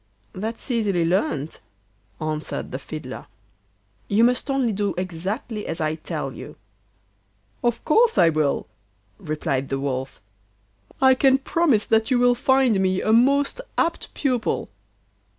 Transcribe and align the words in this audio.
'That's 0.33 0.71
easily 0.71 1.05
learned,' 1.05 1.59
answered 2.19 2.71
the 2.71 2.79
fiddler; 2.79 3.27
'you 4.07 4.23
must 4.23 4.49
only 4.49 4.71
do 4.71 4.95
exactly 4.97 5.67
as 5.67 5.79
I 5.79 5.93
tell 5.93 6.33
you.' 6.33 6.55
'Of 7.63 7.85
course 7.85 8.17
I 8.17 8.29
will,' 8.29 8.65
replied 9.19 9.69
the 9.69 9.79
Wolf. 9.79 10.19
'I 11.03 11.13
can 11.13 11.37
promise 11.37 11.85
that 11.85 12.09
you 12.09 12.17
will 12.17 12.33
find 12.33 12.79
me 12.79 12.99
a 13.03 13.13
most 13.13 13.61
apt 13.77 14.11
pupil. 14.15 14.69